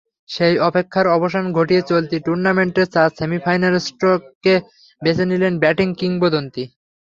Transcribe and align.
সেই 0.29 0.55
অপেক্ষার 0.61 1.07
অবসান 1.07 1.45
ঘটিয়ে 1.57 1.81
চলতি 1.89 2.17
টুর্নামেন্টের 2.19 2.87
চার 2.93 3.09
সেমিফাইনালস্টকে 3.19 4.53
বেছে 5.01 5.25
নিলেন 5.31 5.53
ব্যাটিং 5.63 5.87
কিংবদন্তি। 5.99 6.63